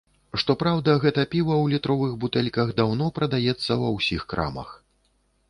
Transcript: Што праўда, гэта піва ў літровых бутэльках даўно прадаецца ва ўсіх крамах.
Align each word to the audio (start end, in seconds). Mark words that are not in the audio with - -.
Што 0.43 0.53
праўда, 0.61 0.95
гэта 1.03 1.25
піва 1.35 1.53
ў 1.63 1.73
літровых 1.73 2.15
бутэльках 2.23 2.73
даўно 2.81 3.11
прадаецца 3.19 3.71
ва 3.85 3.95
ўсіх 3.99 4.27
крамах. 4.35 4.75